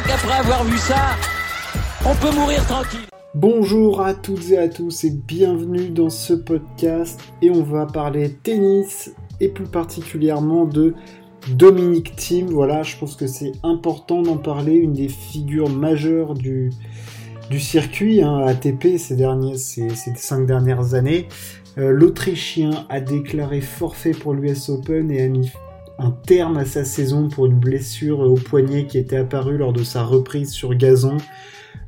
crois 0.00 0.16
qu'après 0.16 0.38
avoir 0.38 0.64
vu 0.64 0.78
ça, 0.78 1.16
on 2.06 2.14
peut 2.14 2.34
mourir 2.34 2.64
tranquille. 2.66 3.00
Bonjour 3.34 4.00
à 4.00 4.14
toutes 4.14 4.50
et 4.50 4.58
à 4.58 4.68
tous 4.68 5.04
et 5.04 5.10
bienvenue 5.10 5.90
dans 5.90 6.10
ce 6.10 6.32
podcast 6.32 7.20
et 7.42 7.50
on 7.50 7.62
va 7.62 7.86
parler 7.86 8.32
tennis 8.42 9.14
et 9.40 9.48
plus 9.48 9.66
particulièrement 9.66 10.64
de 10.64 10.94
Dominique 11.50 12.16
Thiem. 12.16 12.46
Voilà, 12.48 12.82
je 12.82 12.96
pense 12.96 13.14
que 13.14 13.26
c'est 13.26 13.52
important 13.62 14.22
d'en 14.22 14.36
parler, 14.36 14.74
une 14.74 14.94
des 14.94 15.08
figures 15.08 15.68
majeures 15.68 16.34
du, 16.34 16.70
circuit 17.58 18.22
hein, 18.22 18.38
ATP 18.46 18.96
ces, 18.96 19.16
derniers, 19.16 19.58
ces, 19.58 19.90
ces 19.90 20.14
cinq 20.14 20.46
dernières 20.46 20.94
années. 20.94 21.28
Euh, 21.78 21.90
L'Autrichien 21.90 22.86
a 22.88 23.00
déclaré 23.00 23.60
forfait 23.60 24.12
pour 24.12 24.34
l'US 24.34 24.68
Open 24.70 25.10
et 25.10 25.22
a 25.22 25.28
mis 25.28 25.50
un 26.00 26.10
terme 26.26 26.56
à 26.56 26.64
sa 26.64 26.84
saison 26.84 27.28
pour 27.28 27.46
une 27.46 27.58
blessure 27.58 28.20
au 28.20 28.34
poignet 28.34 28.86
qui 28.86 28.98
était 28.98 29.16
apparue 29.16 29.58
lors 29.58 29.72
de 29.72 29.84
sa 29.84 30.02
reprise 30.02 30.50
sur 30.50 30.74
gazon. 30.74 31.16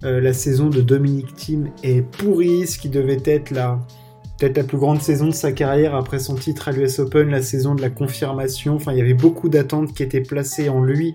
Euh, 0.04 0.20
la 0.20 0.32
saison 0.32 0.68
de 0.68 0.80
Dominique 0.80 1.34
Thiem 1.34 1.70
est 1.82 2.02
pourrie, 2.02 2.66
ce 2.66 2.78
qui 2.78 2.88
devait 2.88 3.22
être 3.24 3.50
la 3.50 3.78
peut-être 4.38 4.56
la 4.56 4.64
plus 4.64 4.78
grande 4.78 5.00
saison 5.00 5.28
de 5.28 5.34
sa 5.34 5.52
carrière 5.52 5.94
après 5.94 6.18
son 6.18 6.34
titre 6.34 6.68
à 6.68 6.72
l'US 6.72 6.98
Open, 6.98 7.30
la 7.30 7.42
saison 7.42 7.76
de 7.76 7.80
la 7.80 7.90
confirmation. 7.90 8.74
Enfin, 8.74 8.92
il 8.92 8.98
y 8.98 9.00
avait 9.00 9.14
beaucoup 9.14 9.48
d'attentes 9.48 9.92
qui 9.92 10.02
étaient 10.02 10.20
placées 10.20 10.68
en 10.68 10.82
lui 10.82 11.14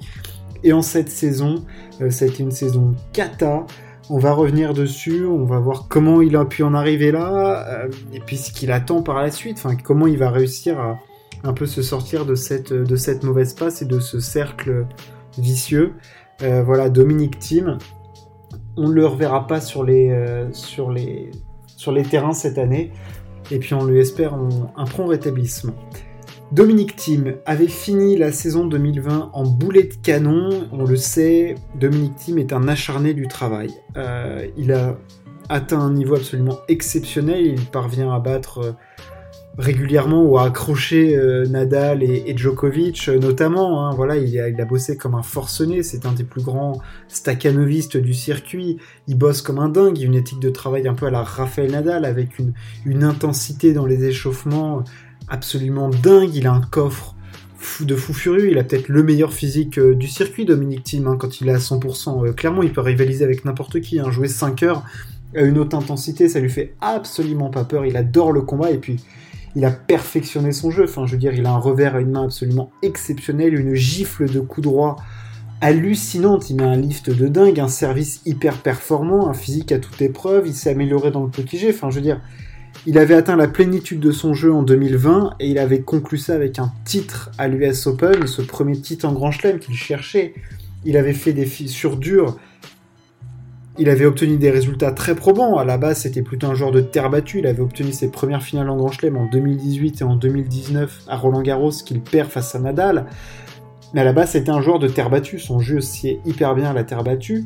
et 0.64 0.72
en 0.72 0.82
cette 0.82 1.10
saison. 1.10 1.66
Euh, 2.02 2.10
une 2.40 2.52
saison 2.52 2.96
cata. 3.12 3.66
On 4.10 4.20
va 4.20 4.32
revenir 4.32 4.74
dessus, 4.74 5.26
on 5.26 5.44
va 5.44 5.60
voir 5.60 5.88
comment 5.90 6.22
il 6.22 6.38
a 6.38 6.46
pu 6.46 6.64
en 6.64 6.74
arriver 6.74 7.12
là, 7.12 7.68
euh, 7.68 7.90
et 8.14 8.22
puis 8.22 8.38
ce 8.38 8.54
qu'il 8.54 8.72
attend 8.72 9.02
par 9.02 9.22
la 9.22 9.32
suite, 9.32 9.58
enfin 9.58 9.76
comment 9.76 10.08
il 10.08 10.18
va 10.18 10.30
réussir 10.30 10.80
à 10.80 10.98
un 11.44 11.54
peu 11.54 11.66
se 11.66 11.82
sortir 11.82 12.26
de 12.26 12.36
cette, 12.36 12.74
de 12.74 12.96
cette 12.96 13.24
mauvaise 13.24 13.54
passe 13.54 13.82
et 13.82 13.86
de 13.86 14.00
ce 14.00 14.20
cercle 14.20 14.88
vicieux. 15.38 15.94
Euh, 16.42 16.64
voilà, 16.64 16.90
Dominique 16.90 17.40
Thiem, 17.40 17.78
on 18.76 18.90
ne 18.90 18.94
le 18.94 19.06
reverra 19.06 19.48
pas 19.48 19.62
sur 19.62 19.84
les, 19.84 20.10
euh, 20.10 20.52
sur, 20.52 20.92
les, 20.92 21.32
sur 21.66 21.92
les 21.92 22.04
terrains 22.04 22.34
cette 22.34 22.58
année, 22.58 22.92
et 23.52 23.60
puis 23.60 23.74
on 23.74 23.86
lui 23.86 24.00
espère 24.00 24.34
un, 24.34 24.50
un 24.76 24.86
prompt 24.86 25.08
rétablissement. 25.08 25.74
Dominique 26.52 26.96
Thiem 26.96 27.36
avait 27.46 27.68
fini 27.68 28.18
la 28.18 28.32
saison 28.32 28.66
2020 28.66 29.32
en 29.34 29.44
boulet 29.44 29.84
de 29.84 29.96
canon. 29.96 30.50
On 30.72 30.86
le 30.86 30.96
sait, 30.96 31.56
Dominique 31.76 32.16
Thiem 32.16 32.38
est 32.38 32.54
un 32.54 32.70
acharné 32.70 33.14
du 33.14 33.28
travail. 33.28 33.70
Euh, 33.98 34.48
il 34.56 34.72
a 34.72 34.98
atteint 35.50 35.80
un 35.80 35.92
niveau 35.92 36.16
absolument 36.16 36.60
exceptionnel. 36.70 37.46
Il 37.46 37.66
parvient 37.66 38.14
à 38.14 38.20
battre 38.20 38.76
régulièrement 39.58 40.24
ou 40.24 40.38
à 40.38 40.46
accrocher 40.46 41.16
euh, 41.16 41.46
Nadal 41.46 42.04
et, 42.04 42.38
Djokovic, 42.38 43.08
euh, 43.10 43.18
notamment. 43.18 43.86
Hein. 43.86 43.94
voilà, 43.96 44.18
il 44.18 44.40
a, 44.40 44.50
il 44.50 44.60
a, 44.62 44.66
bossé 44.66 44.98
comme 44.98 45.16
un 45.16 45.24
forcené. 45.24 45.84
C'est 45.84 46.06
un 46.06 46.14
des 46.14 46.24
plus 46.24 46.44
grands 46.44 46.82
staccanovistes 47.08 47.98
du 47.98 48.14
circuit. 48.14 48.78
Il 49.08 49.18
bosse 49.18 49.42
comme 49.42 49.60
un 49.60 49.70
dingue. 49.70 49.98
Il 49.98 50.04
a 50.04 50.06
une 50.08 50.16
éthique 50.16 50.40
de 50.40 50.50
travail 50.50 50.88
un 50.88 50.94
peu 50.94 51.08
à 51.08 51.12
la 51.12 51.24
Rafael 51.24 51.72
Nadal, 51.72 52.06
avec 52.06 52.40
une, 52.40 52.54
une 52.86 53.04
intensité 53.04 53.74
dans 53.74 53.86
les 53.86 54.06
échauffements 54.06 54.84
absolument 55.28 55.90
dingue. 55.90 56.34
Il 56.36 56.48
a 56.48 56.54
un 56.54 56.62
coffre 56.62 57.16
de 57.82 57.96
fou 57.96 58.14
furieux. 58.14 58.52
Il 58.52 58.58
a 58.58 58.64
peut-être 58.64 58.90
le 58.90 59.04
meilleur 59.04 59.34
physique 59.34 59.78
euh, 59.78 59.96
du 59.96 60.08
circuit, 60.08 60.46
Dominique 60.46 60.84
Thiem, 60.84 61.08
hein, 61.08 61.18
quand 61.20 61.42
il 61.42 61.50
est 61.50 61.54
à 61.54 61.58
100%. 61.58 62.28
Euh, 62.28 62.34
clairement, 62.34 62.64
il 62.64 62.72
peut 62.72 62.82
rivaliser 62.82 63.24
avec 63.24 63.46
n'importe 63.46 63.82
qui. 63.82 64.00
Hein. 64.00 64.12
Jouer 64.12 64.28
5 64.28 64.64
heures 64.64 64.84
à 65.36 65.42
une 65.42 65.58
haute 65.58 65.74
intensité, 65.74 66.30
ça 66.30 66.40
lui 66.40 66.50
fait 66.50 66.76
absolument 66.82 67.50
pas 67.50 67.66
peur. 67.66 67.86
Il 67.86 67.98
adore 67.98 68.32
le 68.32 68.42
combat 68.42 68.72
et 68.72 68.78
puis 68.78 68.98
il 69.56 69.66
a 69.66 69.72
perfectionné 69.72 70.52
son 70.52 70.72
jeu. 70.72 70.84
Enfin, 70.84 71.06
je 71.06 71.14
veux 71.14 71.18
dire, 71.18 71.34
il 71.34 71.46
a 71.46 71.52
un 71.52 71.58
revers 71.58 71.96
à 71.96 72.02
une 72.02 72.12
main 72.12 72.26
absolument 72.26 72.72
exceptionnel, 72.82 73.60
une 73.60 73.74
gifle 73.74 74.30
de 74.32 74.40
coup 74.40 74.62
droit 74.62 74.98
hallucinante. 75.62 76.50
Il 76.50 76.58
met 76.58 76.64
un 76.64 76.76
lift 76.76 77.10
de 77.10 77.28
dingue, 77.28 77.60
un 77.60 77.68
service 77.68 78.22
hyper 78.26 78.58
performant, 78.58 79.28
un 79.28 79.34
physique 79.34 79.72
à 79.72 79.80
toute 79.80 80.02
épreuve. 80.02 80.48
Il 80.48 80.54
s'est 80.54 80.70
amélioré 80.70 81.12
dans 81.12 81.24
le 81.24 81.30
petit 81.30 81.58
jet. 81.58 81.70
Enfin, 81.70 81.90
je 81.90 81.96
veux 81.96 82.02
dire, 82.02 82.22
il 82.86 82.98
avait 82.98 83.16
atteint 83.16 83.36
la 83.36 83.48
plénitude 83.48 84.00
de 84.00 84.12
son 84.12 84.34
jeu 84.34 84.54
en 84.54 84.64
2020 84.64 85.36
et 85.40 85.50
il 85.50 85.58
avait 85.58 85.82
conclu 85.82 86.18
ça 86.18 86.36
avec 86.36 86.60
un 86.60 86.72
titre 86.86 87.32
à 87.38 87.48
l'US 87.48 87.88
Open, 87.88 88.28
ce 88.28 88.42
premier 88.42 88.80
titre 88.80 89.06
en 89.06 89.14
Grand 89.14 89.32
Chelem 89.32 89.60
qu'il 89.60 89.76
cherchait. 89.76 90.34
Il 90.86 90.96
avait 90.96 91.14
fait 91.14 91.34
des 91.34 91.46
sur 91.46 91.98
dur. 91.98 92.38
Il 93.80 93.90
avait 93.90 94.06
obtenu 94.06 94.38
des 94.38 94.50
résultats 94.50 94.92
très 94.92 95.14
probants. 95.14 95.58
À 95.58 95.66
la 95.66 95.78
base, 95.78 96.00
c'était 96.00 96.24
plutôt 96.24 96.48
un 96.48 96.56
joueur 96.56 96.72
de 96.72 96.82
terre 96.82 97.12
battue. 97.12 97.40
Il 97.40 97.48
avait 97.48 97.62
obtenu 97.62 97.92
ses 97.92 98.10
premières 98.10 98.42
finales 98.42 98.70
en 98.70 98.76
Grand 98.76 98.92
Chelem 98.92 99.18
en 99.18 99.30
2018 99.30 100.02
et 100.02 100.04
en 100.04 100.16
2019 100.16 101.04
à 101.08 101.16
Roland 101.16 101.44
Garros 101.44 101.70
qu'il 101.70 102.02
perd 102.02 102.30
face 102.30 102.56
à 102.56 102.60
Nadal. 102.60 103.06
Mais 103.94 104.02
à 104.02 104.04
la 104.04 104.14
base, 104.14 104.32
c'était 104.32 104.50
un 104.50 104.62
joueur 104.62 104.80
de 104.80 104.88
terre 104.88 105.12
battue. 105.12 105.38
Son 105.38 105.60
jeu 105.60 105.80
sied 105.80 106.20
hyper 106.26 106.56
bien 106.56 106.72
à 106.72 106.74
la 106.74 106.84
terre 106.84 107.04
battue. 107.04 107.46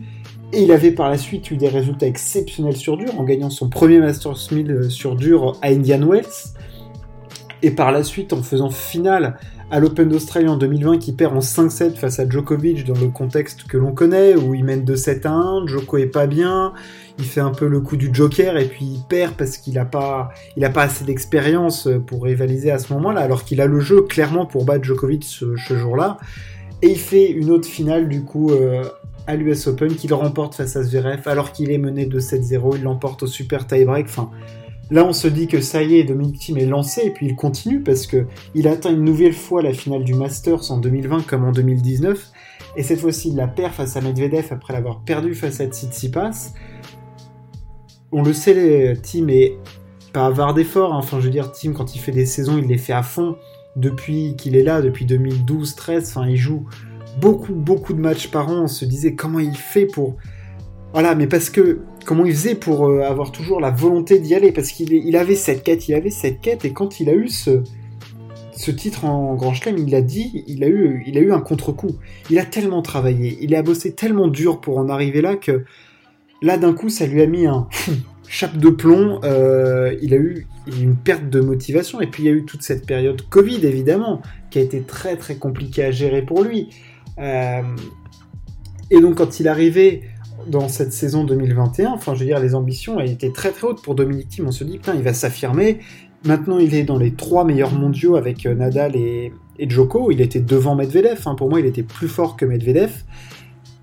Et 0.54 0.64
il 0.64 0.72
avait 0.72 0.92
par 0.92 1.10
la 1.10 1.18
suite 1.18 1.52
eu 1.52 1.58
des 1.58 1.68
résultats 1.68 2.08
exceptionnels 2.08 2.78
sur 2.78 2.96
dur 2.96 3.20
en 3.20 3.24
gagnant 3.24 3.50
son 3.50 3.70
premier 3.70 4.00
Masters 4.00 4.52
1000 4.52 4.86
sur 4.90 5.16
dur 5.16 5.58
à 5.62 5.68
Indian 5.68 6.02
Wells. 6.06 6.26
Et 7.64 7.72
par 7.72 7.92
la 7.92 8.04
suite 8.04 8.34
en 8.34 8.42
faisant 8.42 8.70
finale 8.70 9.38
à 9.70 9.80
l'Open 9.80 10.10
d'Australie 10.10 10.50
en 10.50 10.58
2020 10.58 10.98
qui 10.98 11.14
perd 11.14 11.36
en 11.36 11.40
5-7 11.40 11.96
face 11.96 12.20
à 12.20 12.28
Djokovic 12.28 12.86
dans 12.86 13.00
le 13.00 13.08
contexte 13.08 13.64
que 13.64 13.78
l'on 13.78 13.94
connaît 13.94 14.36
où 14.36 14.54
il 14.54 14.66
mène 14.66 14.84
2-7 14.84 15.28
à 15.28 15.32
1, 15.32 15.68
Djoko 15.68 15.98
est 15.98 16.08
pas 16.08 16.28
bien, 16.28 16.74
il 17.18 17.24
fait 17.24 17.40
un 17.40 17.52
peu 17.52 17.68
le 17.68 17.80
coup 17.80 17.96
du 17.96 18.10
joker 18.14 18.58
et 18.58 18.66
puis 18.66 18.84
il 18.84 19.04
perd 19.08 19.36
parce 19.36 19.58
qu'il 19.58 19.80
a 19.80 19.86
pas 19.86 20.32
il 20.58 20.66
a 20.66 20.70
pas 20.70 20.84
assez 20.84 21.06
d'expérience 21.06 21.88
pour 22.08 22.24
rivaliser 22.24 22.72
à 22.72 22.80
ce 22.80 22.92
moment-là 22.94 23.22
alors 23.22 23.46
qu'il 23.46 23.62
a 23.62 23.66
le 23.66 23.80
jeu 23.80 24.02
clairement 24.02 24.46
pour 24.46 24.66
battre 24.66 24.84
Djokovic 24.84 25.24
ce, 25.24 25.56
ce 25.56 25.78
jour-là. 25.78 26.18
Et 26.82 26.90
il 26.90 27.00
fait 27.00 27.30
une 27.30 27.52
autre 27.52 27.68
finale 27.68 28.10
du 28.10 28.24
coup 28.24 28.52
euh, 28.52 28.84
à 29.28 29.36
l'US 29.36 29.68
Open 29.68 29.96
qu'il 29.96 30.14
remporte 30.14 30.56
face 30.56 30.76
à 30.76 30.84
Zverev 30.84 31.22
alors 31.28 31.52
qu'il 31.52 31.72
est 31.72 31.78
mené 31.78 32.06
de 32.06 32.20
7-0, 32.20 32.78
il 32.78 32.84
l'emporte 32.84 33.24
au 33.24 33.28
super 33.28 33.68
tie-break. 33.68 34.08
Enfin, 34.10 34.32
là 34.92 35.04
on 35.04 35.14
se 35.14 35.28
dit 35.28 35.48
que 35.48 35.60
ça 35.60 35.82
y 35.82 35.96
est, 35.96 36.04
Dominic 36.04 36.40
Thiem 36.40 36.60
est 36.60 36.66
lancé 36.66 37.02
et 37.06 37.10
puis 37.10 37.26
il 37.26 37.36
continue 37.36 37.82
parce 37.82 38.06
que 38.06 38.28
il 38.54 38.68
atteint 38.68 38.92
une 38.92 39.04
nouvelle 39.04 39.34
fois 39.34 39.64
la 39.64 39.74
finale 39.74 40.04
du 40.04 40.14
Masters 40.14 40.72
en 40.72 40.78
2020 40.78 41.26
comme 41.26 41.46
en 41.46 41.52
2019 41.52 42.32
et 42.78 42.84
cette 42.84 43.00
fois-ci 43.00 43.30
il 43.30 43.36
la 43.36 43.48
perd 43.48 43.74
face 43.74 43.98
à 43.98 44.02
Medvedev 44.02 44.48
après 44.52 44.74
l'avoir 44.74 45.02
perdu 45.02 45.34
face 45.34 45.60
à 45.60 45.66
Tsitsipas. 45.66 46.54
On 48.14 48.24
le 48.24 48.34
sait, 48.34 48.98
Thiem 49.02 49.30
est 49.30 49.58
pas 50.12 50.26
avare 50.26 50.54
d'efforts. 50.54 50.94
Hein. 50.94 50.98
Enfin, 50.98 51.20
je 51.20 51.26
veux 51.26 51.32
dire, 51.32 51.52
Thiem 51.52 51.74
quand 51.74 51.96
il 51.96 52.00
fait 52.00 52.12
des 52.12 52.26
saisons, 52.26 52.58
il 52.58 52.66
les 52.66 52.78
fait 52.78 52.94
à 52.94 53.04
fond 53.04 53.38
depuis 53.76 54.36
qu'il 54.36 54.56
est 54.56 54.64
là, 54.64 54.82
depuis 54.82 55.06
2012-13. 55.06 56.10
Enfin, 56.10 56.28
il 56.28 56.36
joue 56.36 56.66
beaucoup, 57.20 57.54
beaucoup 57.54 57.94
de 57.94 58.00
matchs 58.02 58.28
par 58.28 58.50
an. 58.50 58.64
On 58.64 58.68
se 58.68 58.86
disait 58.86 59.16
comment 59.16 59.40
il 59.40 59.56
fait 59.56 59.86
pour. 59.86 60.18
Voilà, 60.94 61.16
mais 61.16 61.28
parce 61.28 61.50
que. 61.50 61.82
Comment 62.04 62.26
il 62.26 62.34
faisait 62.34 62.56
pour 62.56 62.88
euh, 62.88 63.02
avoir 63.02 63.32
toujours 63.32 63.60
la 63.60 63.70
volonté 63.70 64.18
d'y 64.18 64.34
aller? 64.34 64.52
Parce 64.52 64.72
qu'il 64.72 64.92
il 64.92 65.16
avait 65.16 65.36
cette 65.36 65.62
quête, 65.62 65.88
il 65.88 65.94
avait 65.94 66.10
cette 66.10 66.42
quête, 66.42 66.66
et 66.66 66.74
quand 66.74 67.00
il 67.00 67.10
a 67.10 67.14
eu 67.14 67.30
ce, 67.30 67.62
ce 68.54 68.72
titre 68.72 69.06
en 69.06 69.36
Grand 69.36 69.54
Chelem, 69.54 69.78
il 69.78 69.92
l'a 69.92 70.02
dit, 70.02 70.44
il 70.48 70.64
a 70.64 70.68
eu, 70.68 71.04
il 71.06 71.18
a 71.18 71.22
eu 71.22 71.32
un 71.32 71.42
contre-coup. 71.42 71.98
Il 72.30 72.40
a 72.40 72.46
tellement 72.46 72.82
travaillé, 72.82 73.38
il 73.42 73.56
a 73.56 73.62
bossé 73.62 73.94
tellement 73.94 74.28
dur 74.28 74.62
pour 74.62 74.78
en 74.78 74.90
arriver 74.90 75.22
là 75.22 75.36
que 75.36 75.64
là, 76.42 76.58
d'un 76.58 76.74
coup, 76.74 76.90
ça 76.90 77.06
lui 77.06 77.22
a 77.22 77.28
mis 77.28 77.46
un 77.46 77.68
chape 78.28 78.58
de 78.58 78.70
plomb. 78.70 79.20
Euh, 79.24 79.96
il 80.02 80.14
a 80.14 80.18
eu 80.18 80.48
une 80.80 80.96
perte 80.96 81.30
de 81.30 81.40
motivation, 81.40 82.02
et 82.02 82.08
puis 82.08 82.24
il 82.24 82.26
y 82.26 82.30
a 82.30 82.34
eu 82.34 82.46
toute 82.46 82.64
cette 82.64 82.86
période 82.86 83.22
Covid, 83.30 83.66
évidemment, 83.66 84.22
qui 84.50 84.60
a 84.60 84.62
été 84.62 84.82
très 84.82 85.18
très 85.18 85.36
compliquée 85.36 85.84
à 85.84 85.92
gérer 85.92 86.22
pour 86.22 86.44
lui. 86.44 86.70
Euh, 87.20 87.62
et 88.90 89.00
donc 89.00 89.16
quand 89.16 89.40
il 89.40 89.48
arrivait 89.48 90.02
dans 90.48 90.68
cette 90.68 90.94
saison 90.94 91.24
2021, 91.24 91.92
enfin 91.92 92.14
je 92.14 92.20
veux 92.20 92.26
dire 92.26 92.40
les 92.40 92.56
ambitions 92.56 93.00
étaient 93.00 93.32
très 93.32 93.52
très 93.52 93.68
hautes 93.68 93.82
pour 93.82 93.96
Dominique 93.96 94.30
Thiem, 94.30 94.48
on 94.48 94.52
se 94.52 94.64
dit 94.64 94.78
putain 94.78 94.96
il 94.96 95.04
va 95.04 95.14
s'affirmer, 95.14 95.80
maintenant 96.26 96.58
il 96.58 96.74
est 96.74 96.84
dans 96.84 96.98
les 96.98 97.14
trois 97.14 97.46
meilleurs 97.46 97.74
mondiaux 97.74 98.16
avec 98.16 98.46
euh, 98.46 98.56
Nadal 98.56 98.96
et, 98.96 99.34
et 99.60 99.70
Djoko, 99.70 100.12
il 100.12 100.22
était 100.22 100.40
devant 100.40 100.76
Medvedev, 100.76 101.22
hein. 101.26 101.36
pour 101.36 101.50
moi 101.50 101.60
il 101.60 101.66
était 101.66 101.84
plus 101.84 102.08
fort 102.08 102.36
que 102.36 102.46
Medvedev, 102.46 102.92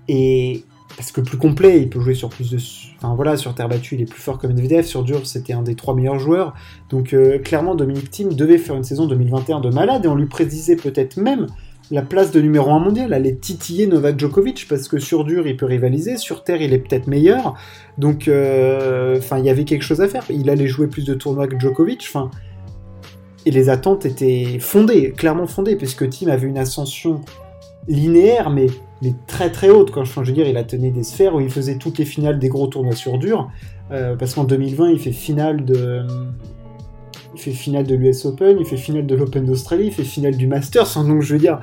et 0.07 0.63
parce 0.97 1.11
que 1.11 1.21
plus 1.21 1.37
complet, 1.37 1.79
il 1.81 1.89
peut 1.89 2.01
jouer 2.01 2.13
sur 2.13 2.27
plus 2.27 2.49
de... 2.51 2.57
Enfin 2.97 3.15
voilà, 3.15 3.37
sur 3.37 3.55
terre 3.55 3.69
battue 3.69 3.95
il 3.95 4.01
est 4.01 4.09
plus 4.09 4.19
fort 4.19 4.37
que 4.37 4.47
Medvedev, 4.47 4.83
sur 4.83 5.03
dur 5.03 5.25
c'était 5.25 5.53
un 5.53 5.61
des 5.61 5.75
trois 5.75 5.95
meilleurs 5.95 6.19
joueurs, 6.19 6.53
donc 6.89 7.13
euh, 7.13 7.39
clairement 7.39 7.75
Dominique 7.75 8.09
Thiem 8.09 8.33
devait 8.33 8.57
faire 8.57 8.75
une 8.75 8.83
saison 8.83 9.07
2021 9.07 9.59
de 9.61 9.69
malade, 9.69 10.05
et 10.05 10.07
on 10.07 10.15
lui 10.15 10.25
prédisait 10.25 10.75
peut-être 10.75 11.17
même 11.17 11.47
la 11.91 12.01
place 12.01 12.31
de 12.31 12.39
numéro 12.39 12.69
1 12.71 12.79
mondial, 12.79 13.13
aller 13.13 13.35
titiller 13.35 13.87
Novak 13.87 14.19
Djokovic, 14.19 14.67
parce 14.69 14.87
que 14.87 14.99
sur 14.99 15.23
dur, 15.23 15.47
il 15.47 15.57
peut 15.57 15.65
rivaliser, 15.65 16.17
sur 16.17 16.43
terre, 16.43 16.61
il 16.61 16.73
est 16.73 16.79
peut-être 16.79 17.07
meilleur. 17.07 17.55
Donc, 17.97 18.27
euh, 18.27 19.17
enfin, 19.17 19.39
il 19.39 19.45
y 19.45 19.49
avait 19.49 19.65
quelque 19.65 19.81
chose 19.81 20.01
à 20.01 20.07
faire. 20.07 20.23
Il 20.29 20.49
allait 20.49 20.67
jouer 20.67 20.87
plus 20.87 21.05
de 21.05 21.13
tournois 21.13 21.47
que 21.47 21.57
Djokovic. 21.59 22.05
Enfin, 22.07 22.29
et 23.45 23.51
les 23.51 23.69
attentes 23.69 24.05
étaient 24.05 24.57
fondées, 24.59 25.11
clairement 25.11 25.47
fondées, 25.47 25.75
puisque 25.75 26.07
Tim 26.09 26.27
avait 26.27 26.47
une 26.47 26.57
ascension 26.57 27.21
linéaire, 27.87 28.51
mais, 28.51 28.67
mais 29.01 29.13
très 29.25 29.49
très 29.49 29.69
haute. 29.69 29.91
Quand 29.91 30.03
je 30.03 30.19
veux 30.19 30.31
dire, 30.31 30.47
il 30.47 30.57
a 30.57 30.63
tenu 30.63 30.91
des 30.91 31.03
sphères 31.03 31.33
où 31.33 31.39
il 31.39 31.49
faisait 31.49 31.77
toutes 31.77 31.97
les 31.97 32.05
finales 32.05 32.37
des 32.37 32.49
gros 32.49 32.67
tournois 32.67 32.95
sur 32.95 33.17
dur. 33.17 33.49
Euh, 33.91 34.15
parce 34.15 34.35
qu'en 34.35 34.43
2020, 34.43 34.91
il 34.91 34.99
fait 34.99 35.11
finale 35.11 35.65
de 35.65 36.05
il 37.39 37.41
fait 37.41 37.57
finale 37.57 37.85
de 37.85 37.95
l'US 37.95 38.25
Open, 38.25 38.57
il 38.59 38.65
fait 38.65 38.77
finale 38.77 39.05
de 39.05 39.15
l'Open 39.15 39.45
d'Australie, 39.45 39.87
il 39.87 39.93
fait 39.93 40.03
finale 40.03 40.35
du 40.35 40.47
Masters. 40.47 41.03
Donc 41.05 41.21
je 41.21 41.33
veux 41.33 41.39
dire, 41.39 41.59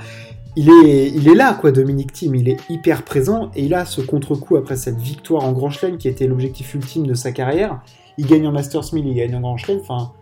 il 0.57 0.71
est, 0.71 1.35
là, 1.35 1.53
quoi, 1.53 1.71
Dominique 1.71 2.13
Thiem. 2.13 2.35
Il 2.35 2.49
est 2.49 2.57
hyper 2.71 3.03
présent 3.03 3.51
et 3.55 3.65
il 3.65 3.75
a 3.75 3.85
ce 3.85 4.01
contre-coup 4.01 4.57
après 4.57 4.77
cette 4.77 4.99
victoire 4.99 5.45
en 5.45 5.53
Grand 5.53 5.69
Chelem 5.69 5.99
qui 5.99 6.09
était 6.09 6.27
l'objectif 6.27 6.73
ultime 6.75 7.07
de 7.07 7.13
sa 7.13 7.31
carrière. 7.31 7.81
Il 8.17 8.27
gagne 8.27 8.47
en 8.47 8.53
Masters 8.53 8.95
1000, 8.95 9.07
il 9.07 9.15
gagne 9.15 9.35
en 9.35 9.41
Grand 9.41 9.59
Chelem. 9.59 9.81
Enfin, 9.81 10.13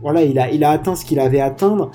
voilà, 0.00 0.22
il 0.22 0.38
a, 0.38 0.50
il 0.50 0.64
a 0.64 0.70
atteint 0.70 0.96
ce 0.96 1.04
qu'il 1.04 1.20
avait 1.20 1.40
à 1.40 1.46
atteindre. 1.46 1.90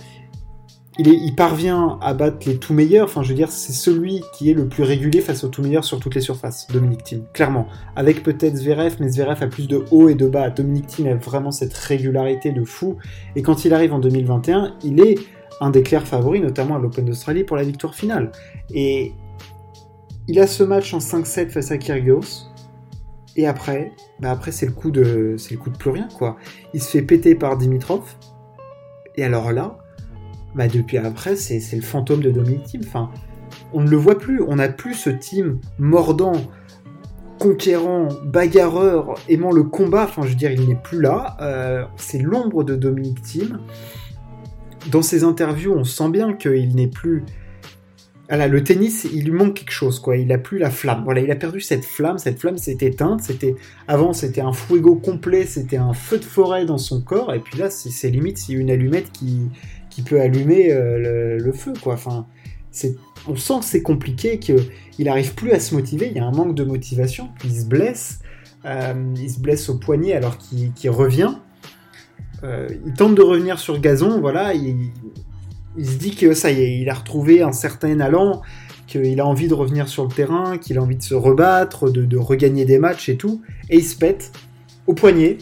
Il, 1.00 1.34
parvient 1.36 1.98
à 2.02 2.14
battre 2.14 2.48
les 2.48 2.58
tout 2.58 2.74
meilleurs. 2.74 3.06
Enfin, 3.06 3.24
je 3.24 3.30
veux 3.30 3.36
dire, 3.36 3.52
c'est 3.52 3.74
celui 3.74 4.22
qui 4.34 4.52
est 4.52 4.54
le 4.54 4.68
plus 4.68 4.84
régulier 4.84 5.22
face 5.22 5.44
aux 5.44 5.48
tout 5.48 5.64
meilleurs 5.64 5.84
sur 5.84 6.00
toutes 6.00 6.14
les 6.14 6.22
surfaces, 6.22 6.68
Dominique 6.72 7.04
Thiem, 7.04 7.24
clairement. 7.34 7.68
Avec 7.96 8.22
peut-être 8.22 8.56
Zverev, 8.56 8.98
mais 9.00 9.10
Zverev 9.10 9.42
a 9.42 9.48
plus 9.48 9.68
de 9.68 9.84
haut 9.90 10.10
et 10.10 10.14
de 10.14 10.28
bas. 10.28 10.52
Dominique 10.52 10.86
Thiem 10.86 11.08
a 11.08 11.16
vraiment 11.16 11.50
cette 11.50 11.74
régularité 11.74 12.52
de 12.52 12.64
fou. 12.64 12.98
Et 13.36 13.42
quand 13.42 13.66
il 13.66 13.74
arrive 13.74 13.92
en 13.94 14.00
2021, 14.00 14.76
il 14.84 15.00
est 15.00 15.18
un 15.62 15.72
des 15.72 15.82
clairs 15.82 16.08
favoris, 16.08 16.42
notamment 16.42 16.76
à 16.76 16.80
l'Open 16.80 17.06
d'Australie, 17.06 17.44
pour 17.44 17.58
la 17.58 17.64
victoire 17.64 17.96
finale. 17.96 18.32
Et 18.72 19.14
il 20.28 20.40
a 20.40 20.46
ce 20.46 20.64
match 20.64 20.94
en 20.94 21.00
5-7 21.00 21.50
face 21.50 21.72
à 21.72 21.78
Kyrgios. 21.78 22.50
Et 23.36 23.48
après, 23.48 23.94
bah 24.20 24.30
après 24.30 24.52
c'est 24.52 24.68
le 24.68 24.74
coup 24.74 24.92
de, 24.92 25.36
c'est 25.40 25.56
le 25.56 25.58
coup 25.58 25.72
de 25.72 25.78
plus 25.78 25.90
rien 25.90 26.08
quoi. 26.18 26.38
Il 26.76 26.84
se 26.84 26.90
fait 26.90 27.02
péter 27.02 27.34
par 27.34 27.58
Dimitrov. 27.58 28.04
Et 29.16 29.24
alors 29.24 29.52
là, 29.52 29.83
bah 30.56 30.68
depuis 30.68 30.98
après, 30.98 31.36
c'est, 31.36 31.62
le 31.74 31.82
fantôme 31.82 32.22
de 32.22 32.32
Dominic 32.32 32.64
Thiem. 32.64 32.82
Enfin, 32.86 33.10
on 33.74 33.82
ne 33.82 33.90
le 33.90 33.98
voit 33.98 34.18
plus. 34.18 34.42
On 34.42 34.56
n'a 34.56 34.70
plus 34.70 34.94
ce 34.94 35.10
team 35.10 35.60
mordant, 35.78 36.34
conquérant, 37.40 38.08
bagarreur, 38.26 39.16
aimant 39.30 39.52
le 39.52 39.64
combat. 39.64 40.04
Enfin, 40.04 40.24
je 40.24 40.30
veux 40.30 40.36
dire, 40.36 40.52
il 40.52 40.68
n'est 40.68 40.76
plus 40.76 41.02
là. 41.02 41.38
Euh, 41.42 41.86
c'est 41.98 42.20
l'ombre 42.20 42.64
de 42.64 42.76
Dominic 42.76 43.22
Thiem 43.22 43.60
dans 44.92 45.02
ses 45.02 45.24
interviews, 45.24 45.74
on 45.74 45.84
sent 45.84 46.10
bien 46.10 46.34
qu'il 46.34 46.76
n'est 46.76 46.88
plus. 46.88 47.24
Voilà, 48.30 48.48
le 48.48 48.64
tennis, 48.64 49.06
il 49.12 49.26
lui 49.26 49.32
manque 49.32 49.54
quelque 49.56 49.72
chose, 49.72 50.00
quoi. 50.00 50.18
Il 50.18 50.32
a 50.32 50.38
plus 50.38 50.58
la 50.58 50.72
flamme. 50.72 51.04
Voilà, 51.04 51.22
il 51.22 51.30
a 51.30 51.36
perdu 51.36 51.62
cette 51.62 51.86
flamme. 51.86 52.18
Cette 52.18 52.40
flamme 52.40 52.58
s'est 52.58 52.78
éteinte. 52.82 53.22
C'était 53.22 53.56
avant, 53.88 54.14
c'était 54.14 54.42
un 54.42 54.54
fuego 54.54 54.96
complet. 54.96 55.46
C'était 55.46 55.78
un 55.78 55.94
feu 55.94 56.18
de 56.18 56.24
forêt 56.24 56.66
dans 56.66 56.78
son 56.78 57.02
corps. 57.02 57.34
Et 57.34 57.40
puis 57.40 57.60
là, 57.60 57.70
c'est 57.70 58.10
limite, 58.10 58.40
c'est 58.40 58.54
une 58.54 58.72
allumette 58.72 59.12
qui, 59.12 59.50
qui 59.94 60.02
peut 60.02 60.20
allumer 60.20 60.72
euh, 60.72 61.38
le, 61.40 61.52
feu, 61.52 61.74
quoi. 61.80 61.94
Enfin, 61.94 62.26
c'est, 62.72 62.96
on 63.28 63.36
sent 63.36 63.60
que 63.60 63.66
c'est 63.66 63.84
compliqué, 63.84 64.40
qu'il 64.40 64.66
n'arrive 65.00 65.36
plus 65.36 65.52
à 65.52 65.60
se 65.60 65.76
motiver. 65.76 66.08
Il 66.08 66.18
y 66.18 66.20
a 66.20 66.26
un 66.26 66.32
manque 66.32 66.56
de 66.56 66.64
motivation. 66.64 67.30
Il 67.44 67.54
se 67.54 67.66
blesse. 67.66 68.20
Euh, 68.66 68.94
il 69.16 69.30
se 69.30 69.40
blesse 69.40 69.70
au 69.70 69.78
poignet 69.78 70.14
alors 70.14 70.38
qu'il 70.40 70.90
revient. 70.90 71.36
Euh, 72.44 72.68
il 72.86 72.94
tente 72.94 73.14
de 73.14 73.22
revenir 73.22 73.60
sur 73.60 73.80
gazon, 73.80 74.20
voilà, 74.20 74.54
il, 74.54 74.92
se 75.78 75.96
dit 75.96 76.14
que 76.14 76.34
ça 76.34 76.52
y 76.52 76.62
est, 76.62 76.78
il 76.78 76.90
a 76.90 76.94
retrouvé 76.94 77.42
un 77.42 77.54
certain 77.54 78.02
allant, 78.02 78.42
qu'il 78.86 79.22
a 79.22 79.26
envie 79.26 79.48
de 79.48 79.54
revenir 79.54 79.88
sur 79.88 80.04
le 80.04 80.12
terrain, 80.12 80.58
qu'il 80.58 80.78
a 80.78 80.82
envie 80.82 80.98
de 80.98 81.04
se 81.04 81.14
rebattre, 81.14 81.90
de, 81.90 82.18
regagner 82.18 82.66
des 82.66 82.80
matchs 82.80 83.08
et 83.08 83.16
tout, 83.16 83.42
et 83.70 83.78
il 83.78 83.84
se 83.84 83.96
pète 83.96 84.34
au 84.88 84.94
poignet. 84.94 85.38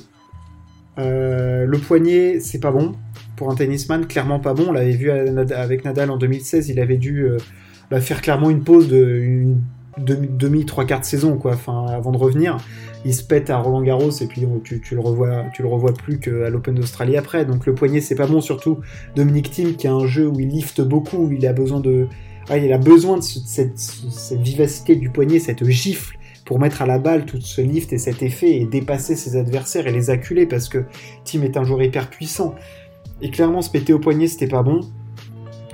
Le 0.98 1.77
poignet, 1.77 2.39
c'est 2.39 2.59
pas 2.59 2.71
bon 2.71 2.94
pour 3.42 3.50
un 3.50 3.56
tennisman, 3.56 4.06
clairement 4.06 4.40
pas 4.40 4.54
bon. 4.54 4.68
On 4.70 4.72
l'avait 4.72 4.92
vu 4.92 5.10
avec 5.10 5.84
Nadal 5.84 6.12
en 6.12 6.18
2016, 6.18 6.70
il 6.70 6.80
avait 6.80 6.98
dû 6.98 7.24
euh, 7.24 7.38
bah, 7.90 8.00
faire 8.00 8.22
clairement 8.22 8.52
une 8.52 8.64
pause 8.64 8.88
de 8.88 9.20
une 9.20 9.62
demi, 9.98 10.64
trois 10.66 10.86
quarts 10.86 11.00
de 11.00 11.06
saison, 11.06 11.38
quoi, 11.38 11.58
avant 11.68 12.12
de 12.12 12.18
revenir 12.18 12.58
il 13.04 13.16
se 13.16 13.24
pète 13.24 13.50
à 13.50 13.58
Roland 13.58 13.82
Garros 13.82 14.12
et 14.12 14.28
puis 14.28 14.46
tu, 14.64 14.96
le 14.96 15.02
revois, 15.02 15.46
tu 15.54 15.64
le 15.64 15.68
revois 15.68 15.92
plus 15.92 16.20
qu'à 16.20 16.50
l'Open 16.50 16.76
d'Australie 16.76 17.18
après. 17.18 17.46
Donc 17.46 17.66
le 17.66 17.74
poignet 17.74 18.00
c'est 18.00 18.16
pas 18.16 18.28
bon, 18.28 18.42
surtout 18.42 18.80
Dominique 19.16 19.50
Thiem 19.50 19.76
qui 19.76 19.88
a 19.88 19.94
un 19.94 20.06
jeu 20.06 20.28
où 20.28 20.40
il 20.40 20.50
lifte 20.50 20.82
beaucoup, 20.82 21.18
où 21.18 21.32
il 21.32 21.46
a 21.48 21.54
besoin 21.54 21.80
de, 21.80 22.08
il 22.56 22.72
a 22.72 22.78
besoin 22.78 23.18
de 23.18 23.24
cette, 23.24 23.80
vivacité 24.40 24.96
du 24.96 25.10
poignet, 25.10 25.40
cette 25.40 25.68
gifle 25.68 26.18
pour 26.46 26.60
mettre 26.60 26.82
à 26.82 26.86
la 26.86 27.00
balle 27.00 27.26
tout 27.26 27.40
ce 27.40 27.62
lift 27.62 27.94
et 27.94 27.98
cet 27.98 28.24
effet 28.24 28.58
et 28.58 28.66
dépasser 28.66 29.16
ses 29.16 29.36
adversaires 29.38 29.88
et 29.88 29.92
les 29.92 30.10
acculer 30.10 30.46
parce 30.46 30.70
que 30.70 30.86
Thiem 31.24 31.44
est 31.44 31.56
un 31.56 31.64
joueur 31.64 31.82
hyper 31.82 32.10
puissant. 32.10 32.56
Et 33.22 33.30
clairement 33.30 33.62
se 33.62 33.70
péter 33.70 33.94
au 33.94 34.00
poignet 34.00 34.28
c'était 34.28 34.48
pas 34.48 34.64
bon 34.64 34.82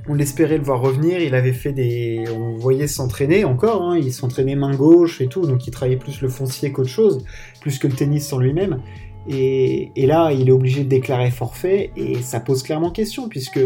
on 0.10 0.18
espérait 0.20 0.58
le 0.58 0.64
voir 0.64 0.82
revenir. 0.82 1.20
Il 1.20 1.36
avait 1.36 1.54
fait 1.54 1.74
des. 1.74 2.24
On 2.34 2.56
voyait 2.56 2.88
s'entraîner 2.88 3.46
encore. 3.46 3.82
Hein. 3.82 3.98
Il 3.98 4.14
s'entraînait 4.14 4.56
main 4.56 4.74
gauche 4.74 5.22
et 5.22 5.28
tout. 5.28 5.46
Donc 5.46 5.68
il 5.68 5.72
travaillait 5.72 5.98
plus 5.98 6.22
le 6.22 6.30
foncier 6.30 6.72
qu'autre 6.72 6.90
chose. 6.90 7.26
Plus 7.62 7.78
que 7.80 7.88
le 7.88 7.94
tennis 7.94 8.32
en 8.34 8.40
lui-même. 8.40 8.82
Et, 9.30 9.92
là, 9.98 10.32
il 10.32 10.48
est 10.48 10.54
obligé 10.54 10.84
de 10.84 10.90
déclarer 10.90 11.32
forfait. 11.32 11.92
Et 11.98 12.22
ça 12.22 12.40
pose 12.40 12.64
clairement 12.64 12.92
question. 12.92 13.28
Puisque. 13.28 13.60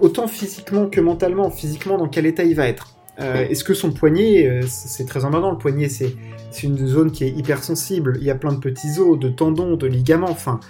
Autant 0.00 0.26
physiquement 0.26 0.86
que 0.86 1.00
mentalement. 1.00 1.50
Physiquement, 1.50 1.98
dans 1.98 2.08
quel 2.08 2.24
état 2.24 2.44
il 2.44 2.54
va 2.54 2.66
être 2.66 2.94
euh, 3.20 3.46
Est-ce 3.48 3.64
que 3.64 3.74
son 3.74 3.92
poignet. 3.92 4.46
Euh, 4.46 4.62
c'est 4.66 5.06
très 5.06 5.26
important. 5.26 5.50
Le 5.50 5.58
poignet, 5.58 5.90
c'est 5.90 6.14
une 6.62 6.86
zone 6.86 7.12
qui 7.12 7.24
est 7.24 7.30
hyper 7.30 7.62
sensible. 7.62 8.16
Il 8.20 8.26
y 8.26 8.30
a 8.30 8.34
plein 8.34 8.52
de 8.52 8.58
petits 8.58 8.98
os, 8.98 9.18
de 9.18 9.28
tendons, 9.28 9.76
de 9.76 9.86
ligaments. 9.86 10.30
Enfin 10.30 10.60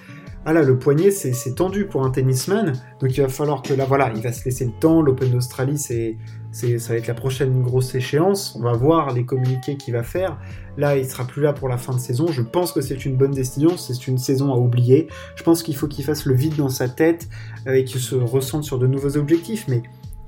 ah 0.49 0.55
là, 0.55 0.63
le 0.63 0.79
poignet, 0.79 1.11
c'est 1.11 1.55
tendu 1.55 1.85
pour 1.85 2.07
un 2.07 2.11
tennisman, 2.11 2.73
donc 3.01 3.15
il 3.15 3.21
va 3.21 3.29
falloir 3.29 3.61
que 3.61 3.75
là, 3.75 3.85
voilà, 3.85 4.11
il 4.17 4.23
va 4.23 4.33
se 4.33 4.47
laisser 4.47 4.65
le 4.65 4.71
temps. 4.71 5.03
L'Open 5.03 5.31
d'Australie, 5.31 5.77
c'est 5.77 6.17
ça 6.53 6.95
va 6.95 6.99
être 6.99 7.07
la 7.07 7.13
prochaine 7.13 7.61
grosse 7.61 7.95
échéance. 7.95 8.57
On 8.59 8.63
va 8.63 8.73
voir 8.73 9.13
les 9.13 9.27
communiqués 9.27 9.77
qu'il 9.77 9.93
va 9.93 10.03
faire. 10.03 10.39
Là, 10.79 10.97
il 10.97 11.05
sera 11.05 11.27
plus 11.27 11.43
là 11.43 11.53
pour 11.53 11.69
la 11.69 11.77
fin 11.77 11.93
de 11.93 12.01
saison. 12.01 12.29
Je 12.29 12.41
pense 12.41 12.73
que 12.73 12.81
c'est 12.81 13.05
une 13.05 13.15
bonne 13.15 13.33
décision. 13.33 13.77
C'est 13.77 14.07
une 14.07 14.17
saison 14.17 14.51
à 14.51 14.57
oublier. 14.57 15.09
Je 15.37 15.43
pense 15.43 15.63
qu'il 15.63 15.77
faut 15.77 15.87
qu'il 15.87 16.03
fasse 16.03 16.25
le 16.25 16.33
vide 16.33 16.57
dans 16.57 16.71
sa 16.71 16.89
tête 16.89 17.29
et 17.67 17.85
qu'il 17.85 18.01
se 18.01 18.15
ressente 18.15 18.65
sur 18.65 18.79
de 18.79 18.87
nouveaux 18.87 19.19
objectifs. 19.19 19.67
Mais 19.69 19.83